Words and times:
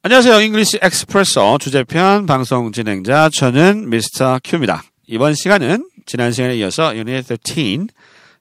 안녕하세요. 0.00 0.40
English 0.42 0.78
Expresso 0.80 1.58
주제편 1.58 2.26
방송 2.26 2.70
진행자 2.70 3.30
저는 3.30 3.90
Mr. 3.90 4.38
Q입니다. 4.44 4.84
이번 5.08 5.34
시간은 5.34 5.90
지난 6.06 6.30
시간에 6.30 6.54
이어서 6.58 6.96
유닛 6.96 7.26
13 7.26 7.88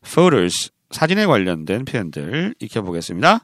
photos 0.05 0.69
사진에 0.91 1.25
관련된 1.25 1.85
표현들 1.85 2.53
익혀보겠습니다. 2.59 3.39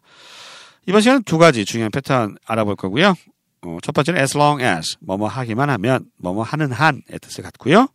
이번 0.86 1.02
시간은 1.02 1.24
두 1.24 1.40
가지 1.40 1.66
중요한 1.66 1.90
패턴 1.90 2.38
알아볼 2.46 2.76
거고요. 2.76 3.16
어, 3.64 3.78
첫 3.82 3.94
번째는 3.94 4.20
as 4.20 4.38
long 4.38 4.64
as 4.64 4.96
뭐뭐 5.00 5.28
하기만 5.28 5.72
하면 5.72 6.06
뭐뭐 6.18 6.44
하는 6.44 6.72
한의 6.72 7.02
뜻을 7.20 7.44
갖고요. 7.44 7.88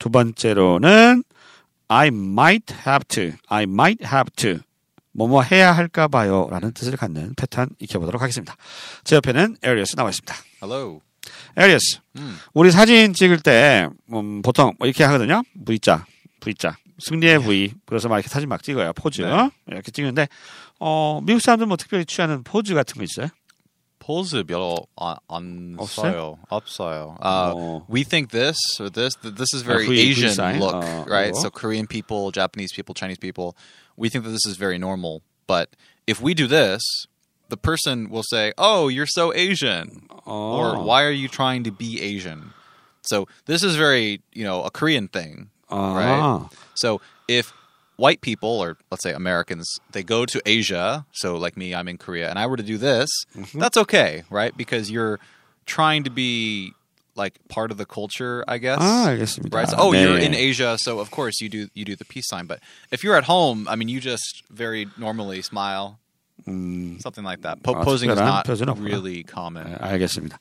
두 0.00 0.10
번째로는 0.10 1.22
I 1.86 2.08
might 2.08 2.74
have 2.84 3.04
to, 3.06 3.38
I 3.46 3.62
might 3.62 4.04
have 4.04 4.28
to 4.34 4.58
뭐뭐 5.12 5.42
해야 5.42 5.72
할까 5.72 6.08
봐요 6.08 6.48
라는 6.50 6.72
뜻을 6.72 6.96
갖는 6.96 7.34
패턴 7.36 7.68
익혀보도록 7.78 8.20
하겠습니다. 8.22 8.56
제 9.04 9.16
옆에는 9.16 9.56
에리어스 9.62 9.96
나와 9.96 10.10
있습니다. 10.10 10.34
Hello. 10.62 11.00
에리어스, 11.56 11.98
음. 12.16 12.38
우리 12.54 12.70
사진 12.70 13.12
찍을 13.12 13.40
때 13.40 13.88
음, 14.12 14.42
보통 14.42 14.74
뭐 14.78 14.88
이렇게 14.88 15.04
하거든요. 15.04 15.42
V자, 15.64 16.04
V자, 16.40 16.76
승리의 16.98 17.40
V. 17.40 17.74
그래서 17.86 18.08
막 18.08 18.16
이렇게 18.16 18.28
사진 18.28 18.48
막 18.48 18.62
찍어요. 18.62 18.92
포즈 18.94 19.22
네. 19.22 19.50
이렇게 19.66 19.90
찍는데 19.90 20.28
어, 20.80 21.20
미국 21.22 21.40
사람들 21.40 21.66
뭐 21.66 21.76
특별히 21.76 22.04
취하는 22.04 22.42
포즈 22.42 22.74
같은 22.74 22.96
거 22.96 23.04
있어요? 23.04 23.28
포즈 24.01 24.43
별로 24.45 24.87
안, 24.97 25.17
안 25.29 25.75
없어요? 25.77 26.37
써요. 26.37 26.37
없어요. 26.49 27.17
Uh, 27.21 27.53
어. 27.55 27.85
we 27.89 28.03
think 28.03 28.31
this 28.31 28.57
or 28.79 28.89
this. 28.89 29.15
th- 29.15 29.35
This 29.35 29.53
is 29.53 29.63
very 29.63 29.85
V- 29.87 29.95
V 29.95 30.09
Asian 30.11 30.31
sign? 30.31 30.59
look, 30.59 30.75
어, 30.75 31.05
right? 31.07 31.33
이거. 31.33 31.41
So 31.41 31.49
Korean 31.49 31.87
people, 31.87 32.31
Japanese 32.31 32.71
people, 32.71 32.93
Chinese 32.95 33.17
people, 33.17 33.55
we 33.97 34.09
think 34.09 34.23
that 34.23 34.31
this 34.31 34.45
is 34.45 34.55
very 34.57 34.77
normal. 34.77 35.21
But 35.47 35.75
if 36.05 36.21
we 36.21 36.33
do 36.33 36.47
this, 36.47 36.81
the 37.49 37.57
person 37.57 38.09
will 38.09 38.23
say, 38.23 38.53
"Oh, 38.57 38.87
you're 38.87 39.07
so 39.07 39.33
Asian," 39.33 40.07
or 40.25 40.75
어. 40.75 40.83
"Why 40.83 41.03
are 41.03 41.11
you 41.11 41.27
trying 41.27 41.63
to 41.63 41.71
be 41.71 41.99
Asian?" 42.01 42.53
So 43.03 43.25
this 43.45 43.63
is 43.63 43.75
very, 43.77 44.21
you 44.33 44.43
know, 44.43 44.63
a 44.63 44.69
Korean 44.71 45.07
thing. 45.07 45.49
아, 45.69 45.95
right? 45.95 46.49
So 46.75 47.01
if 47.27 47.51
white 48.02 48.20
people 48.20 48.60
or 48.60 48.76
let's 48.90 49.04
say 49.04 49.12
Americans, 49.12 49.78
they 49.92 50.02
go 50.02 50.26
to 50.26 50.42
Asia, 50.44 51.06
so 51.12 51.36
like 51.36 51.56
me, 51.56 51.72
I'm 51.72 51.86
in 51.86 51.98
Korea, 51.98 52.28
and 52.28 52.36
I 52.36 52.46
were 52.48 52.56
to 52.56 52.62
do 52.64 52.76
this, 52.76 53.08
mm-hmm. 53.36 53.60
that's 53.60 53.76
okay, 53.76 54.24
right? 54.28 54.54
Because 54.56 54.90
you're 54.90 55.20
trying 55.66 56.02
to 56.02 56.10
be 56.10 56.72
like 57.14 57.34
part 57.48 57.70
of 57.70 57.76
the 57.76 57.86
culture, 57.86 58.44
I 58.48 58.58
guess. 58.58 58.78
Ah, 58.80 59.10
I 59.10 59.16
guess 59.18 59.38
right. 59.52 59.68
So, 59.68 59.76
oh, 59.78 59.92
you're 59.92 60.18
in 60.18 60.34
Asia, 60.34 60.76
so 60.80 60.98
of 60.98 61.12
course 61.12 61.40
you 61.40 61.48
do 61.48 61.68
you 61.74 61.84
do 61.84 61.94
the 61.94 62.04
peace 62.04 62.26
sign. 62.26 62.46
But 62.46 62.58
if 62.90 63.04
you're 63.04 63.14
at 63.14 63.24
home, 63.24 63.68
I 63.68 63.76
mean, 63.76 63.88
you 63.88 64.00
just 64.00 64.42
very 64.50 64.88
normally 64.98 65.40
smile, 65.42 66.00
음, 66.48 66.96
something 67.00 67.26
like 67.26 67.42
that. 67.42 67.60
Po- 67.62 67.76
아, 67.76 67.82
posing 67.84 68.10
is 68.10 68.18
특별한 68.18 68.42
not 68.44 68.70
없구나. 68.70 68.74
really 68.84 69.24
common. 69.28 69.64
네, 69.70 69.76
알겠습니다. 69.80 70.38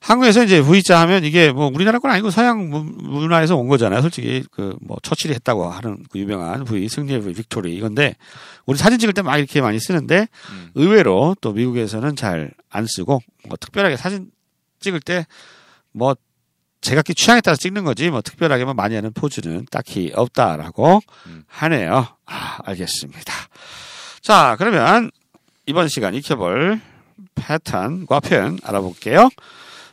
한국에서 0.00 0.44
이제 0.44 0.60
V자 0.62 1.00
하면 1.02 1.24
이게 1.24 1.52
뭐 1.52 1.70
우리나라 1.74 1.98
건 1.98 2.10
아니고 2.10 2.30
서양 2.30 2.70
문- 2.70 2.96
문화에서 2.96 3.56
온 3.56 3.68
거잖아요. 3.68 4.00
솔직히 4.02 4.44
그 4.50 4.76
뭐 4.80 4.96
처칠이 5.02 5.34
했다고 5.34 5.68
하는 5.70 6.04
그 6.10 6.18
유명한 6.18 6.64
V 6.64 6.88
승리의 6.88 7.20
V 7.22 7.32
victory 7.34 7.74
이건데 7.74 8.14
우리 8.66 8.76
사진 8.78 8.98
찍을 8.98 9.12
때 9.14 9.22
막 9.22 9.36
이렇게 9.38 9.60
많이 9.60 9.78
쓰는데 9.80 10.28
음. 10.50 10.70
의외로 10.74 11.34
또 11.40 11.52
미국에서는 11.52 12.16
잘 12.16 12.52
안 12.70 12.86
쓰고 12.86 13.20
뭐 13.48 13.56
특별하게 13.60 13.96
사진 13.96 14.30
찍을 14.80 15.00
때뭐 15.00 16.16
제각기 16.80 17.14
취향에 17.14 17.40
따라 17.40 17.56
찍는 17.56 17.84
거지 17.84 18.10
뭐 18.10 18.20
특별하게 18.20 18.64
뭐 18.64 18.74
많이 18.74 18.94
하는 18.94 19.12
포즈는 19.14 19.64
딱히 19.70 20.12
없다라고 20.14 21.00
음. 21.26 21.44
하네요. 21.46 22.08
아, 22.26 22.58
알겠습니다. 22.64 23.32
자, 24.20 24.56
그러면 24.58 25.10
이번 25.66 25.88
시간 25.88 26.14
익혀볼 26.14 26.80
패턴과 27.34 28.20
표현 28.20 28.58
알아볼게요. 28.64 29.30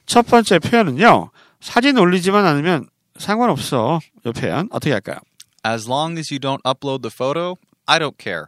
첫 0.05 0.25
번째 0.25 0.59
표현은요. 0.59 1.29
사진 1.59 1.97
올리지만 1.97 2.45
않으면 2.45 2.87
상관없어. 3.17 3.99
이 4.25 4.31
표현 4.31 4.67
어떻게 4.71 4.91
할까요? 4.91 5.17
As 5.65 5.87
long 5.87 6.17
as 6.17 6.33
you 6.33 6.39
don't 6.39 6.61
upload 6.65 7.01
the 7.01 7.11
photo, 7.13 7.57
I 7.85 7.99
don't 7.99 8.17
care. 8.17 8.45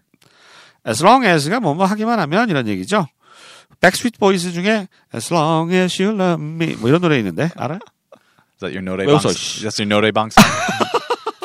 As 0.85 1.03
long 1.03 1.25
as가 1.25 1.59
뭐뭐 1.59 1.85
하기만 1.85 2.19
하면 2.19 2.49
이런 2.49 2.67
얘기죠. 2.67 3.07
Backstreet 3.79 4.17
Boys 4.17 4.51
중에 4.51 4.87
As 5.13 5.33
long 5.33 5.73
as 5.73 6.01
you 6.01 6.15
love 6.15 6.43
me 6.43 6.75
뭐 6.75 6.89
이런 6.89 7.01
노래 7.01 7.17
있는데 7.19 7.49
알아? 7.55 7.75
Is 7.75 8.59
that 8.59 8.75
your? 8.75 8.83
씨. 9.33 9.63
That's 9.65 9.79
your 9.79 10.11
Bang 10.11 10.31
song. 10.33 10.82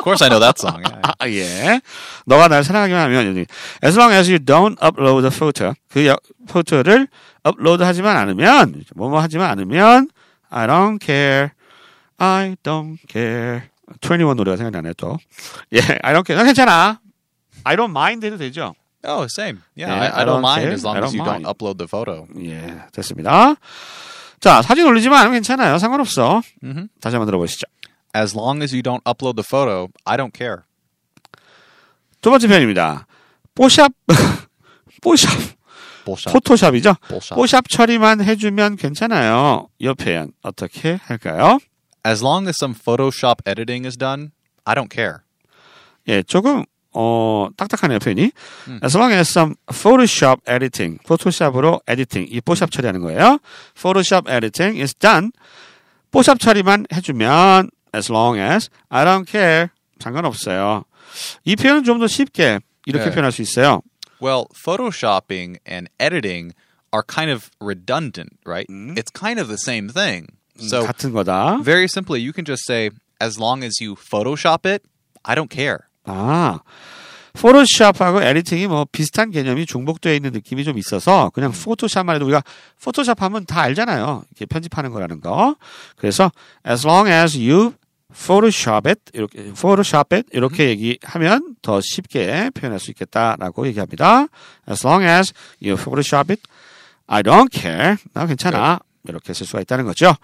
Course, 0.08 0.24
I 0.24 0.28
know 0.32 0.40
that 0.40 0.56
song. 0.58 0.80
Yeah. 0.80 1.14
아, 1.18 1.28
예. 1.28 1.80
너가 2.26 2.48
날 2.48 2.64
사랑하기만 2.64 3.00
하면 3.04 3.36
얘기. 3.36 3.46
As 3.84 3.96
long 3.98 4.12
as 4.14 4.28
you 4.30 4.38
don't 4.38 4.76
upload 4.80 5.22
the 5.28 5.34
photo 5.34 5.74
그 5.92 6.06
여- 6.06 6.16
포토를 6.48 7.08
업로드 7.44 7.82
하지만 7.82 8.16
않으면 8.16 8.84
뭐뭐 8.96 9.20
하지만 9.20 9.50
않으면 9.50 10.08
I 10.50 10.66
don't 10.66 10.98
care. 11.04 11.50
I 12.18 12.56
don't 12.62 12.96
care. 13.08 13.62
21 14.00 14.34
노래가 14.36 14.56
생각나네 14.56 14.94
또. 14.96 15.18
예, 15.72 15.78
I 16.02 16.12
don't 16.14 16.26
care. 16.26 16.36
난 16.36 16.44
괜찮아. 16.46 17.00
I 17.64 17.76
don't 17.76 17.90
mind 17.90 18.24
해도 18.26 18.36
되죠. 18.38 18.74
Oh, 19.06 19.24
same. 19.30 19.60
Yeah, 19.76 19.92
Yeah, 19.94 20.16
I, 20.16 20.22
I 20.22 20.24
don't 20.26 20.42
don't 20.42 20.44
mind 20.44 20.62
care. 20.66 20.72
as 20.74 20.84
long 20.84 20.98
as 20.98 21.14
you 21.14 21.22
mind. 21.22 21.44
don't 21.44 21.48
upload 21.48 21.78
the 21.78 21.86
photo. 21.88 22.26
예, 22.42 22.82
됐습니다. 22.92 23.54
자, 24.40 24.62
사진 24.62 24.86
올리지만 24.86 25.18
않으면 25.20 25.34
괜찮아요. 25.34 25.78
상관없어. 25.78 26.42
Mhm. 26.62 26.88
다시 27.00 27.16
한번 27.16 27.26
들어보시죠. 27.26 27.66
As 28.18 28.34
long 28.34 28.62
as 28.62 28.74
you 28.74 28.82
don't 28.82 29.02
upload 29.04 29.36
the 29.36 29.44
photo, 29.46 29.88
I 30.04 30.16
don't 30.16 30.32
care. 30.36 30.64
두 32.20 32.30
번째 32.30 32.48
표현입니다. 32.48 33.06
뽀샵, 33.54 33.92
뽀샵, 35.02 35.30
Bullshit. 36.04 36.32
포토샵이죠. 36.32 36.94
Bullshit. 37.06 37.34
뽀샵 37.34 37.68
처리만 37.68 38.22
해주면 38.24 38.76
괜찮아요. 38.76 39.68
이 39.78 39.86
표현 39.92 40.32
어떻게 40.42 40.98
할까요? 41.02 41.58
As 42.06 42.24
long 42.24 42.48
as 42.48 42.56
some 42.58 42.74
Photoshop 42.74 43.42
editing 43.46 43.86
is 43.86 43.96
done, 43.98 44.30
I 44.64 44.74
don't 44.74 44.88
care. 44.90 45.18
예, 46.08 46.22
조금 46.22 46.64
어 46.94 47.48
딱딱하네요 47.56 47.98
표현이. 47.98 48.32
음. 48.68 48.80
As 48.82 48.96
long 48.96 49.12
as 49.12 49.30
some 49.30 49.54
Photoshop 49.70 50.40
editing, 50.48 50.98
포토샵으로 51.04 51.82
에디팅, 51.86 52.26
이 52.30 52.40
뽀샵 52.40 52.70
처리하는 52.70 53.00
거예요. 53.02 53.38
Photoshop 53.76 54.30
editing 54.32 54.80
is 54.80 54.94
done. 54.94 55.30
뽀샵 56.10 56.40
처리만 56.40 56.86
해주면 56.90 57.70
as 57.93 58.09
long 58.09 58.37
as 58.37 58.69
I 58.89 59.05
don't 59.05 59.25
care 59.29 59.69
상관없어요. 59.99 60.83
이 61.45 61.55
표현은 61.55 61.83
좀 61.83 61.99
더 61.99 62.07
쉽게 62.07 62.59
이렇게 62.85 63.05
네. 63.05 63.11
표현할 63.11 63.31
수 63.31 63.41
있어요. 63.41 63.81
Well, 64.19 64.47
photoshopping 64.53 65.57
and 65.65 65.89
editing 65.99 66.53
are 66.93 67.03
kind 67.03 67.29
of 67.29 67.51
redundant, 67.59 68.39
right? 68.45 68.65
It's 68.69 69.11
kind 69.11 69.39
of 69.39 69.47
the 69.47 69.57
same 69.57 69.89
thing. 69.89 70.27
So, 70.57 70.85
같은 70.85 71.11
거다. 71.11 71.63
very 71.63 71.87
simply, 71.87 72.21
you 72.21 72.31
can 72.31 72.45
just 72.45 72.63
say, 72.65 72.91
as 73.19 73.37
long 73.39 73.63
as 73.63 73.81
you 73.81 73.95
Photoshop 73.95 74.65
it, 74.65 74.83
I 75.25 75.35
don't 75.35 75.49
care. 75.49 75.87
아, 76.05 76.59
포토샵하고 77.38 78.22
에디팅이 78.22 78.66
뭐 78.66 78.86
비슷한 78.90 79.30
개념이 79.30 79.64
중복되어 79.64 80.12
있는 80.12 80.32
느낌이 80.32 80.64
좀 80.64 80.76
있어서 80.78 81.30
그냥 81.34 81.52
포토샵만 81.52 82.16
해도 82.16 82.24
우리가 82.24 82.42
포토샵 82.82 83.22
하면 83.22 83.46
다 83.46 83.60
알잖아요. 83.60 84.24
이렇게 84.30 84.46
편집하는 84.46 84.90
거라는 84.90 85.20
거. 85.20 85.56
그래서 85.96 86.32
as 86.68 86.86
long 86.86 87.08
as 87.10 87.38
you 87.38 87.74
Photoshop 88.12 88.88
it 88.88 89.00
이렇게 89.12 89.42
Photoshop 89.52 90.16
it 90.16 90.28
이렇게 90.32 90.70
얘기하면 90.70 91.56
더 91.62 91.80
쉽게 91.80 92.50
표현할 92.54 92.80
수 92.80 92.90
있겠다라고 92.90 93.66
얘기합니다. 93.68 94.26
As 94.68 94.86
long 94.86 95.04
as 95.04 95.32
you 95.62 95.76
Photoshop 95.76 96.32
it, 96.32 96.42
I 97.06 97.22
don't 97.22 97.52
care. 97.52 97.96
나 98.14 98.26
괜찮아. 98.26 98.80
이렇게 99.06 99.32
쓸 99.32 99.46
수가 99.46 99.60
있다는 99.60 99.84
거죠. 99.84 100.14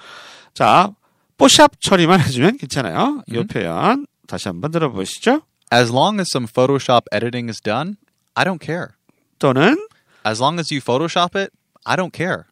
자, 0.54 0.90
뽀샵 1.36 1.80
처리만 1.80 2.20
해주면 2.20 2.56
괜찮아요. 2.56 3.22
이 3.28 3.36
음. 3.36 3.46
표현 3.46 4.06
다시 4.26 4.48
한번 4.48 4.70
들어보시죠. 4.70 5.42
As 5.71 5.91
long 5.91 6.19
as 6.19 6.29
some 6.31 6.47
Photoshop 6.47 7.01
editing 7.11 7.49
is 7.49 7.61
done, 7.61 7.97
I 8.35 8.43
don't 8.43 8.59
care. 8.59 8.95
또는 9.39 9.75
As 10.25 10.41
long 10.41 10.59
as 10.59 10.71
you 10.71 10.81
Photoshop 10.81 11.35
it, 11.35 11.51
I 11.85 11.95
don't 11.95 12.11
care. 12.11 12.43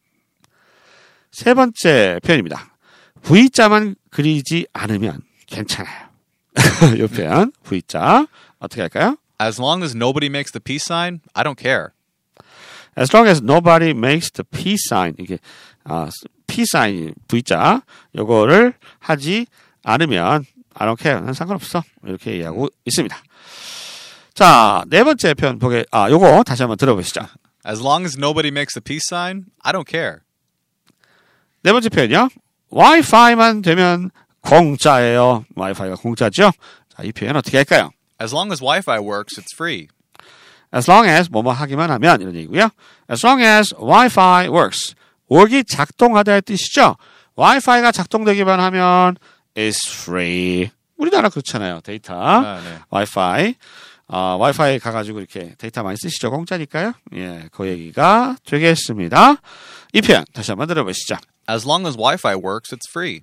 세 1.30 1.54
번째 1.54 2.20
표현입니다. 2.24 2.74
V자만 3.22 3.96
그리지 4.10 4.66
않으면 4.72 5.22
괜찮아요. 5.46 6.08
이 6.96 7.06
표현 7.06 7.52
V자 7.62 8.26
어떻게 8.58 8.82
할까요? 8.82 9.16
As 9.40 9.60
long 9.60 9.82
as 9.84 9.94
nobody 9.94 10.26
makes 10.26 10.50
the 10.52 10.60
peace 10.60 10.84
sign, 10.84 11.20
I 11.34 11.44
don't 11.44 11.58
care. 11.58 11.90
As 12.96 13.14
long 13.14 13.28
as 13.28 13.42
nobody 13.42 13.90
makes 13.90 14.30
the 14.32 14.44
peace 14.44 14.86
sign 14.88 15.14
이게 15.18 15.38
아, 15.84 16.08
peace 16.46 16.70
sign 16.74 17.14
V자 17.28 17.82
요거를 18.16 18.74
하지 18.98 19.46
않으면 19.84 20.44
I 20.75 20.87
don't 20.87 20.99
care. 21.01 21.21
난 21.23 21.33
상관없어. 21.33 21.83
이렇게 22.05 22.31
얘기하고 22.33 22.69
있습니다. 22.85 23.15
자, 24.33 24.83
네 24.87 25.03
번째 25.03 25.33
표현 25.35 25.59
보게 25.59 25.85
아, 25.91 26.09
요거 26.09 26.43
다시 26.43 26.63
한번 26.63 26.77
들어보시죠. 26.77 27.21
As 27.67 27.81
long 27.81 28.03
as 28.03 28.17
nobody 28.17 28.49
makes 28.49 28.73
the 28.73 28.81
peace 28.83 29.05
sign, 29.07 29.45
I 29.61 29.71
don't 29.71 29.89
care. 29.89 30.17
네 31.61 31.71
번째 31.71 31.89
표현이요. 31.89 32.29
와이파이만 32.69 33.61
되면 33.61 34.09
공짜예요. 34.41 35.45
와이파이가 35.55 35.95
공짜죠? 35.95 36.51
자, 36.95 37.03
이 37.03 37.11
표현 37.11 37.35
어떻게 37.35 37.57
할까요? 37.57 37.91
As 38.21 38.33
long 38.33 38.51
as 38.51 38.61
Wi-Fi 38.61 38.99
works, 38.99 39.39
it's 39.39 39.53
free. 39.55 39.87
As 40.75 40.89
long 40.89 41.07
as 41.07 41.29
뭐뭐 41.29 41.51
하기만 41.53 41.91
하면 41.91 42.21
이런 42.21 42.35
얘기고요. 42.35 42.69
As 43.09 43.25
long 43.25 43.41
as 43.43 43.73
Wi-Fi 43.75 44.49
works. 44.49 44.95
work이 45.31 45.63
작동하다의 45.63 46.41
뜻이죠. 46.41 46.95
와이파이가 47.35 47.91
작동되기만 47.91 48.59
하면 48.59 49.15
is 49.57 49.77
free. 49.89 50.71
우리나라 50.97 51.29
그렇잖아요. 51.29 51.81
데이터. 51.81 52.13
아, 52.15 52.61
네. 52.61 52.79
와이파이. 52.89 53.55
아, 54.07 54.17
와이파이 54.39 54.79
가가지고 54.79 55.19
이렇게 55.19 55.55
데이터 55.57 55.81
많이 55.83 55.97
쓰시죠. 55.97 56.29
공짜니까요. 56.31 56.93
예, 57.15 57.47
그 57.51 57.67
얘기가 57.67 58.35
되겠습니다. 58.45 59.35
이 59.93 60.01
표현 60.01 60.23
다시 60.33 60.51
한번 60.51 60.67
들어보시죠. 60.67 61.15
As 61.49 61.65
long 61.67 61.85
as 61.87 61.97
Wi-Fi 61.97 62.35
works, 62.35 62.73
it's 62.75 62.89
free. 62.89 63.21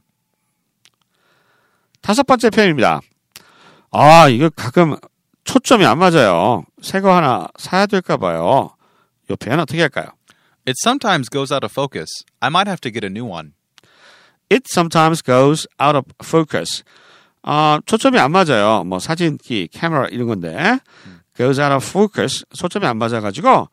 다섯 2.01 2.23
번째 2.25 2.51
표현입니다. 2.51 3.01
아, 3.93 4.29
이거 4.29 4.49
가끔 4.51 4.97
초점이 5.45 5.85
안 5.85 5.99
맞아요. 5.99 6.65
새 6.83 7.01
거 7.01 7.15
하나 7.15 7.49
사야 7.59 7.87
될까 7.87 8.17
봐요. 8.17 8.75
이 9.31 9.35
표현 9.37 9.61
어떻게 9.61 9.81
할까요? 9.81 10.07
It 10.67 10.75
sometimes 10.83 11.29
goes 11.31 11.53
out 11.53 11.65
of 11.65 11.73
focus. 11.73 12.07
I 12.41 12.49
might 12.49 12.69
have 12.69 12.81
to 12.83 12.93
get 12.93 13.05
a 13.05 13.11
new 13.11 13.27
one. 13.31 13.53
It 14.51 14.65
sometimes 14.69 15.23
goes 15.23 15.67
out 15.81 15.97
of 15.97 16.05
focus. 16.23 16.83
아, 17.43 17.81
초점이 17.87 18.19
안 18.19 18.33
맞아요. 18.33 18.85
뭐 18.85 18.99
사진기, 18.99 19.69
카메라 19.75 20.07
이런 20.07 20.27
건데 20.27 20.81
goes 21.37 21.61
out 21.61 21.73
of 21.73 21.87
focus. 21.87 22.45
초점이 22.55 22.87
안 22.87 22.99
맞아가지고 22.99 23.69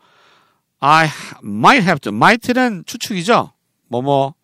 I 0.80 1.10
might 1.44 1.84
have 1.84 2.00
to. 2.02 2.14
might는 2.14 2.84
추측이죠. 2.86 3.52
뭐뭐 3.90 4.36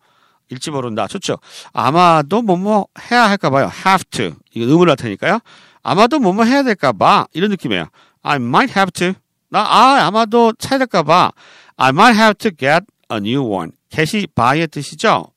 일지 0.50 0.70
모른다. 0.70 1.06
추측. 1.06 1.40
아마도 1.72 2.42
뭐뭐 2.42 2.86
해야 3.10 3.28
할까 3.30 3.50
봐요. 3.50 3.70
have 3.86 4.04
to. 4.10 4.36
이거 4.52 4.66
의문을 4.66 4.90
나타니까요. 4.90 5.38
아마도 5.82 6.18
뭐뭐 6.18 6.44
해야 6.44 6.62
될까 6.62 6.92
봐. 6.92 7.26
이런 7.32 7.50
느낌이에요. 7.50 7.86
I 8.22 8.36
might 8.36 8.72
have 8.76 8.90
to. 8.92 9.14
나 9.50 9.60
아, 9.60 10.06
아마도 10.06 10.52
사야 10.58 10.78
될까 10.78 11.02
봐. 11.02 11.30
I 11.76 11.90
might 11.90 12.18
have 12.18 12.34
to 12.34 12.50
get 12.50 12.84
a 13.10 13.18
new 13.18 13.42
one. 13.42 13.70
get이 13.90 14.26
buy의 14.34 14.66
뜻이죠. 14.68 15.32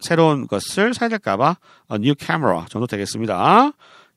새로운 0.00 0.46
것을 0.46 0.94
사야 0.94 1.08
될까봐 1.08 1.56
a 1.92 1.96
new 1.96 2.14
camera 2.18 2.64
정도 2.68 2.86
되겠습니다. 2.86 3.72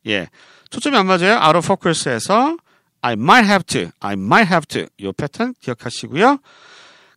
예, 0.08 0.30
초점이 0.70 0.98
안 0.98 1.08
맞아요. 1.08 1.40
out 1.44 1.58
of 1.58 1.66
focus에서 1.66 2.58
I 3.02 3.14
might 3.14 3.48
have 3.48 3.64
to, 3.66 3.92
I 4.00 4.14
might 4.14 4.52
have 4.52 4.66
to 4.68 4.88
이 4.98 5.12
패턴 5.16 5.54
기억하시고요. 5.60 6.40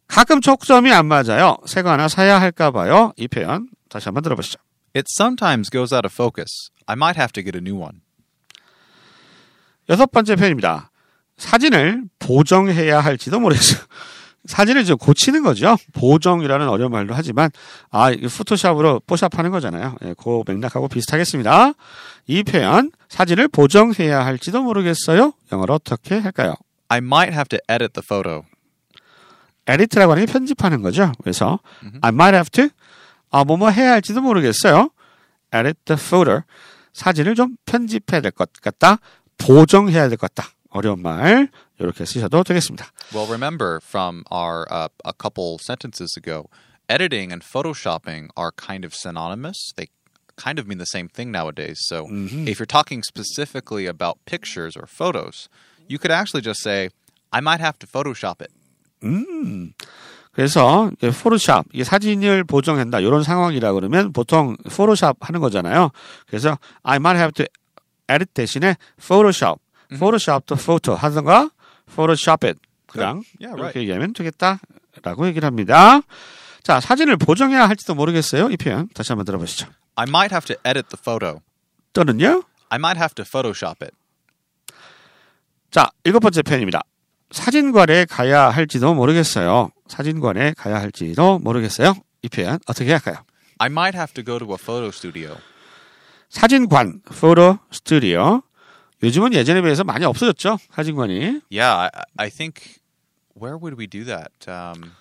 가끔 0.07 0.41
초점이 0.41 0.93
안 0.93 1.07
맞아요. 1.07 1.57
새거 1.67 1.91
하나 1.91 2.09
사야 2.09 2.41
할까봐요. 2.41 3.13
이 3.17 3.29
표현 3.29 3.69
다시 3.89 4.07
한번 4.09 4.23
들어보시죠. 4.23 4.59
It 4.95 5.07
sometimes 5.09 5.71
goes 5.71 5.95
out 5.95 6.07
of 6.07 6.13
focus. 6.13 6.71
I 6.87 6.95
might 6.95 7.19
have 7.19 7.33
to 7.33 7.43
get 7.43 7.57
a 7.57 7.61
new 7.61 7.81
one. 7.81 8.01
여섯 9.89 10.11
번째 10.11 10.37
표현입니다. 10.37 10.91
사진을 11.37 12.05
보정해야 12.19 13.01
할지도 13.01 13.41
모르겠어요. 13.41 13.81
사진을 14.47 14.85
좀 14.85 14.99
고치는 14.99 15.43
거죠. 15.43 15.77
보정이라는 15.95 16.69
어려운 16.69 16.93
말도 16.93 17.15
하지만 17.15 17.51
아, 17.91 18.11
이 18.11 18.21
포토샵으로 18.27 19.01
뽀샵하는 19.07 19.51
거잖아요. 19.51 19.97
예, 20.05 20.15
그 20.23 20.43
맥락하고 20.47 20.89
비슷하겠습니다. 20.89 21.73
이 22.27 22.43
표현 22.43 22.91
사진을 23.09 23.49
보정해야 23.49 24.25
할지도 24.25 24.63
모르겠어요. 24.63 25.33
영어로 25.53 25.75
어떻게 25.75 26.19
할까요? 26.19 26.55
I 26.89 26.99
might 26.99 27.33
have 27.33 27.49
to 27.49 27.59
edit 27.75 27.93
the 27.95 28.03
photo. 28.05 28.45
에디트라고 29.67 30.13
하는 30.13 30.27
게 30.27 30.33
편집하는 30.33 30.83
거죠. 30.83 31.13
그래서 31.23 31.59
I 32.03 32.11
might 32.11 32.35
have 32.37 32.51
to 32.51 32.69
아, 33.31 33.45
뭐뭐 33.45 33.71
해야 33.71 33.93
할지도 33.93 34.21
모르겠어요. 34.21 34.91
edit 35.55 35.79
the 35.87 35.99
photo 35.99 36.43
사진을 36.93 37.35
좀 37.35 37.57
편집해야 37.65 38.21
될 38.21 38.31
것 38.31 38.51
같다. 38.61 38.99
보정해야 39.39 40.09
될 40.09 40.19
것 40.19 40.33
같다. 40.35 40.51
어려운 40.74 41.02
말 41.02 41.50
이렇게 41.80 42.06
쓰셔도 42.06 42.44
되겠습니다. 42.44 42.86
Well, 43.14 43.28
remember 43.28 43.80
from 43.82 44.24
our 44.32 44.68
uh, 44.70 44.90
a 45.04 45.14
couple 45.14 45.58
sentences 45.60 46.16
ago, 46.16 46.50
editing 46.88 47.32
and 47.32 47.44
photoshopping 47.44 48.30
are 48.38 48.52
kind 48.52 48.86
of 48.86 48.94
synonymous. 48.94 49.58
They 49.76 49.88
kind 50.36 50.60
of 50.60 50.68
mean 50.68 50.78
the 50.78 50.86
same 50.86 51.10
thing 51.10 51.32
nowadays. 51.32 51.80
So, 51.88 52.08
if 52.10 52.60
you're 52.60 52.66
talking 52.70 53.04
specifically 53.04 53.88
about 53.88 54.18
pictures 54.26 54.78
or 54.78 54.86
photos, 54.86 55.50
you 55.88 55.98
could 55.98 56.12
actually 56.12 56.42
just 56.42 56.62
say, 56.62 56.90
"I 57.32 57.42
might 57.42 57.60
have 57.60 57.80
to 57.80 57.88
Photoshop 57.88 58.42
it." 58.42 58.52
그래서 60.32 60.92
이게 60.98 61.10
포토샵, 61.12 61.66
이게 61.74 61.84
사진을 61.84 62.44
보정한다 62.44 63.00
이런 63.00 63.24
상황이라 63.24 63.74
그러면 63.74 64.14
보통 64.14 64.56
포토샵 64.58 65.18
하는 65.20 65.42
거잖아요. 65.42 65.92
그래서 66.28 66.58
I 66.84 66.98
might 66.98 67.18
have 67.18 67.34
to 67.34 67.46
edit 68.10 68.34
대신에 68.34 68.76
Photoshop, 69.00 69.60
Photoshop 69.93 70.47
to 70.47 70.57
photo 70.57 70.95
하던가 70.95 71.51
Photoshop 71.91 72.47
it 72.47 72.59
그냥 72.87 73.23
Yeah, 73.41 73.55
이렇게 73.57 73.61
right. 73.61 73.79
얘기하면 73.81 74.13
되겠다라고 74.13 75.27
얘기를 75.27 75.47
합니다. 75.47 76.01
자, 76.63 76.81
사진을 76.81 77.17
보정해야 77.17 77.69
할지도 77.69 77.95
모르겠어요. 77.95 78.49
이 78.51 78.57
표현 78.57 78.89
다시 78.95 79.13
한번 79.13 79.25
들어보시죠. 79.27 79.67
I 79.97 80.07
might 80.09 80.35
have 80.35 80.47
to 80.47 80.57
edit 80.69 80.89
the 80.89 80.99
photo. 81.01 81.41
또는요. 81.93 82.43
I 82.71 82.79
might 82.79 82.99
have 82.99 83.15
to 83.15 83.25
Photoshop 83.25 83.85
it. 83.85 83.95
자, 85.71 85.91
일곱 86.05 86.21
번째 86.21 86.43
표현입니다. 86.43 86.83
사진관에 87.31 88.07
가야 88.07 88.49
할지도 88.51 88.95
모르겠어요. 88.95 89.71
사진관에 89.89 90.55
가야 90.57 90.81
할지도 90.81 91.39
모르겠어요. 91.41 91.95
이 92.23 92.29
표현 92.29 92.59
어떻게 92.67 92.93
할까요? 92.93 93.17
I 93.59 93.67
might 93.67 93.97
have 93.97 94.15
to 94.15 94.25
go 94.25 94.39
to 94.39 94.49
a 94.53 94.59
photo 94.61 94.89
studio. 94.89 95.37
사진관, 96.29 97.03
photo 97.11 97.59
studio. 97.73 98.43
요즘은 99.04 99.34
예전에 99.34 99.62
비해서 99.62 99.84
많이 99.84 100.06
없어졌죠. 100.06 100.60
사진관이. 100.74 101.42
Yeah, 101.50 101.90
I, 101.94 102.26
I 102.26 102.30
think 102.30 102.80
where 103.34 103.58
would 103.58 103.76
we 103.78 103.88
do 103.88 104.04
that? 104.06 104.32
Um, 104.48 104.92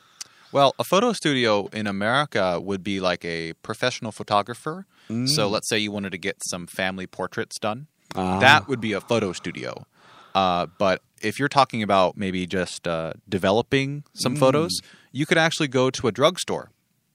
well, 0.53 0.73
a 0.79 0.85
photo 0.85 1.13
studio 1.13 1.69
in 1.73 1.87
America 1.87 2.61
would 2.61 2.83
be 2.85 3.01
like 3.01 3.25
a 3.25 3.55
professional 3.63 4.13
photographer. 4.13 4.87
So 5.27 5.49
let's 5.49 5.69
say 5.71 5.79
you 5.79 5.91
wanted 5.91 6.13
to 6.13 6.19
get 6.19 6.37
some 6.51 6.67
family 6.67 7.07
portraits 7.07 7.59
done. 7.59 7.87
아, 8.15 8.41
That 8.41 8.69
would 8.69 8.79
be 8.81 8.93
a 8.93 9.01
photo 9.01 9.33
studio. 9.33 9.87
Uh, 10.35 10.67
but 10.79 11.01
if 11.23 11.39
you're 11.39 11.49
talking 11.49 11.83
about 11.83 12.17
maybe 12.17 12.47
just 12.47 12.87
uh, 12.87 13.15
developing 13.27 14.05
some 14.15 14.37
photos, 14.37 14.71
you 15.11 15.25
could 15.25 15.39
actually 15.39 15.69
go 15.69 15.89
to 15.91 16.09
a 16.09 16.13
drugstore. 16.13 16.71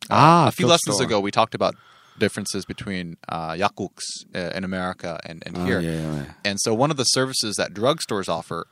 아, 0.10 0.48
a 0.48 0.52
few 0.52 0.66
lessons 0.68 0.98
drugstore. 0.98 1.06
ago, 1.06 1.20
we 1.22 1.30
talked 1.32 1.54
about 1.56 1.76
differences 2.18 2.66
between 2.66 3.18
uh, 3.30 3.52
yakuks 3.52 4.26
uh, 4.36 4.52
in 4.56 4.64
America 4.64 5.20
and, 5.26 5.44
and 5.46 5.58
아, 5.58 5.66
here. 5.66 5.82
예, 5.82 6.04
예. 6.04 6.36
And 6.46 6.60
so 6.60 6.74
one 6.74 6.92
of 6.92 6.98
the 6.98 7.06
services 7.06 7.56
that 7.56 7.74
drugstores 7.74 8.30
offer, 8.30 8.68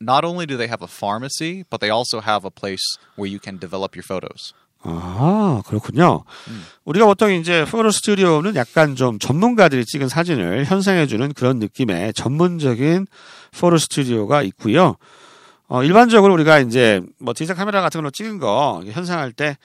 not 0.00 0.24
only 0.24 0.46
do 0.46 0.56
they 0.56 0.68
have 0.68 0.82
a 0.82 0.86
pharmacy, 0.86 1.64
but 1.70 1.80
they 1.80 1.90
also 1.90 2.20
have 2.20 2.44
a 2.44 2.50
place 2.50 2.84
where 3.16 3.28
you 3.28 3.38
can 3.38 3.58
develop 3.58 3.96
your 3.96 4.04
photos. 4.04 4.52
아, 4.82 5.60
그렇군요. 5.66 6.24
우리가 6.84 7.06
보통 7.06 7.32
이제 7.32 7.64
포토 7.64 7.90
스튜디오는 7.90 8.54
약간 8.54 8.94
좀 8.94 9.18
전문가들이 9.18 9.84
찍은 9.84 10.08
사진을 10.08 10.66
현상해주는 10.66 11.32
그런 11.34 11.58
느낌의 11.58 12.14
전문적인 12.14 13.06
포토 13.58 13.76
스튜디오가 13.76 14.42
있고요. 14.42 14.96
어, 15.73 15.83
일반적으로 15.83 16.35
우리가 16.35 16.59
이제 16.59 17.01
뭐 17.17 17.33
디지털 17.33 17.55
카메라 17.55 17.81
같은 17.81 17.99
걸로 17.99 18.11
찍은 18.11 18.37
거 18.37 18.83
현상할 18.85 19.31
때 19.31 19.57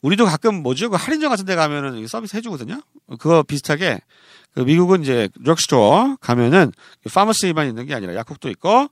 우리도 0.00 0.24
가끔 0.24 0.62
뭐죠? 0.62 0.90
그 0.90 0.96
할인점 0.96 1.28
같은 1.28 1.44
데 1.44 1.56
가면은 1.56 2.06
서비스 2.06 2.36
해주거든요. 2.36 2.80
그거 3.18 3.42
비슷하게 3.42 3.98
그 4.54 4.60
미국은 4.60 5.02
이제 5.02 5.28
드럭스토어 5.42 6.18
가면은 6.20 6.70
pharmacy만 7.12 7.66
있는 7.66 7.84
게 7.84 7.96
아니라 7.96 8.14
약국도 8.14 8.48
있고 8.50 8.86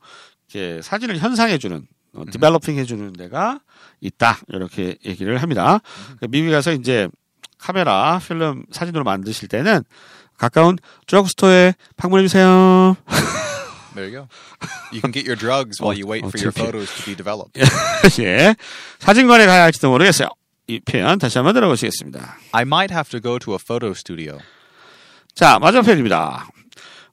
이렇게 0.49 0.83
사진을 0.83 1.19
현상해주는 1.19 1.87
어, 2.15 2.25
developing 2.33 2.77
해주는 2.77 3.13
데가 3.13 3.61
있다 4.01 4.39
이렇게 4.49 4.97
얘기를 5.05 5.41
합니다. 5.41 5.79
그 6.19 6.27
미국에 6.29 6.51
가서 6.51 6.73
이제 6.73 7.09
카메라 7.57 8.19
필름 8.19 8.65
사진으로 8.73 9.05
만드실 9.05 9.47
때는 9.47 9.85
가까운 10.37 10.77
drugstore에 11.07 11.75
방문해 11.97 12.25
주세요. 12.25 12.97
There 13.95 14.09
you 14.09 14.13
go. 14.13 14.29
You 14.93 15.01
can 15.01 15.13
get 15.13 15.25
your 15.25 15.37
drugs 15.37 15.81
while 15.81 15.95
you 15.95 16.07
wait 16.07 16.25
oh, 16.25 16.31
for 16.31 16.39
your 16.39 16.53
photos 16.53 16.93
to 16.97 17.03
be 17.05 17.15
developed. 17.15 17.59
예, 18.21 18.55
사진관에 18.99 19.47
가야 19.47 19.63
할지도 19.63 19.91
모르겠어요. 19.91 20.29
이 20.67 20.81
표현 20.81 21.19
다시 21.19 21.39
한번 21.39 21.55
들어보시겠습니다. 21.55 22.39
I 22.53 22.63
might 22.63 22.93
have 22.93 23.11
to 23.11 23.21
go 23.21 23.39
to 23.39 23.53
a 23.53 23.59
photo 23.61 23.91
studio. 23.91 24.39
자, 25.35 25.59
마지막 25.59 25.83
표현입니다. 25.83 26.49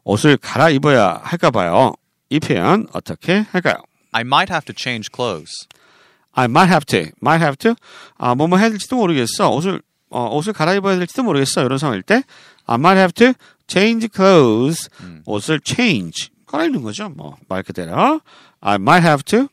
옷을 0.03 0.37
갈아입어야 0.37 1.21
할까 1.23 1.51
봐요. 1.51 1.93
이 2.29 2.39
표현 2.39 2.87
어떻게 2.93 3.45
할까요? 3.51 3.75
I 4.11 4.21
might 4.21 4.51
have 4.51 4.65
to 4.65 4.73
change 4.75 5.09
clothes. 5.13 5.67
I 6.33 6.45
might 6.45 6.71
have 6.71 6.85
to, 6.85 7.11
might 7.21 7.43
have 7.43 7.57
to. 7.57 7.75
아, 8.17 8.35
뭐뭐 8.35 8.57
해야 8.57 8.69
될지도 8.69 8.95
모르겠어. 8.95 9.49
옷을 9.49 9.81
어, 10.09 10.27
옷을 10.35 10.53
갈아입어야 10.53 10.97
될지도 10.97 11.23
모르겠어. 11.23 11.63
이런 11.63 11.77
상황일 11.77 12.03
때 12.03 12.23
I 12.65 12.75
might 12.75 12.97
have 12.97 13.13
to 13.13 13.33
change 13.67 14.09
clothes. 14.13 14.89
옷을 15.25 15.61
change. 15.63 16.29
갈아입는 16.51 16.81
거죠. 16.81 17.09
뭐 17.09 17.37
말 17.49 17.63
그대로 17.63 18.21
I 18.59 18.75
might 18.75 19.05
have 19.07 19.23
to 19.23 19.47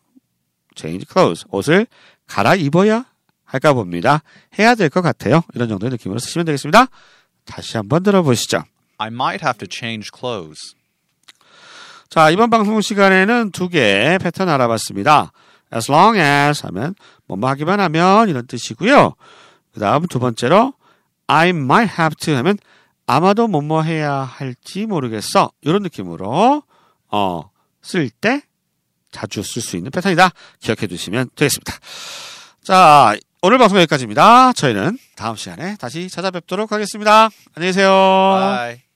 change 0.76 1.06
clothes. 1.10 1.44
옷을 1.50 1.86
갈아입어야 2.26 3.04
할까 3.44 3.72
봅니다. 3.72 4.22
해야 4.58 4.74
될 4.74 4.90
것 4.90 5.00
같아요. 5.02 5.42
이런 5.54 5.68
정도의 5.68 5.90
느낌으로 5.92 6.18
쓰시면 6.18 6.44
되겠습니다. 6.46 6.86
다시 7.44 7.76
한번 7.76 8.02
들어보시죠. 8.02 8.62
I 8.98 9.08
might 9.08 9.44
have 9.44 9.58
to 9.58 9.66
change 9.70 10.10
clothes. 10.14 10.74
자, 12.10 12.30
이번 12.30 12.50
방송 12.50 12.80
시간에는 12.80 13.50
두 13.52 13.68
개의 13.68 14.18
패턴 14.18 14.48
알아봤습니다. 14.48 15.32
As 15.74 15.90
long 15.90 16.18
as 16.18 16.64
하면 16.66 16.94
뭐뭐 17.26 17.48
하기만 17.50 17.80
하면 17.80 18.28
이런 18.28 18.46
뜻이고요. 18.46 19.14
그 19.74 19.80
다음 19.80 20.06
두 20.06 20.18
번째로 20.18 20.72
I 21.26 21.50
might 21.50 21.94
have 22.00 22.14
to 22.16 22.34
하면 22.36 22.56
아마도 23.06 23.46
뭐뭐 23.48 23.82
해야 23.82 24.12
할지 24.14 24.86
모르겠어. 24.86 25.50
이런 25.62 25.82
느낌으로 25.82 26.62
어, 27.10 27.50
쓸 27.82 28.10
때 28.10 28.42
자주 29.10 29.42
쓸 29.42 29.62
수 29.62 29.76
있는 29.76 29.90
패턴이다. 29.90 30.30
기억해 30.60 30.86
두시면 30.86 31.30
되겠습니다. 31.34 31.72
자, 32.62 33.14
오늘 33.40 33.58
방송 33.58 33.78
여기까지입니다. 33.78 34.52
저희는 34.52 34.98
다음 35.16 35.36
시간에 35.36 35.76
다시 35.76 36.08
찾아뵙도록 36.08 36.72
하겠습니다. 36.72 37.30
안녕히 37.54 37.68
계세요. 37.68 37.90
Bye. 37.90 38.87